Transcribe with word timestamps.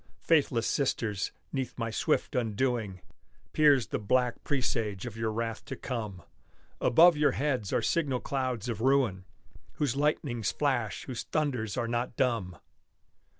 faithless 0.23 0.65
sisters, 0.65 1.31
'neath 1.53 1.77
my 1.77 1.91
swift 1.91 2.33
undoing, 2.35 3.01
Peers 3.53 3.85
the 3.89 3.99
black 3.99 4.43
presage 4.43 5.05
of 5.05 5.15
your 5.15 5.31
wrath 5.31 5.63
to 5.63 5.75
come; 5.75 6.23
Above 6.81 7.15
your 7.15 7.33
heads 7.33 7.71
are 7.71 7.83
signal 7.83 8.19
clouds 8.19 8.67
of 8.67 8.81
ruin, 8.81 9.25
Whose 9.73 9.95
lightnings 9.95 10.51
flash, 10.51 11.03
whose 11.03 11.21
thunders 11.21 11.77
are 11.77 11.87
not 11.87 12.15
dumb! 12.17 12.57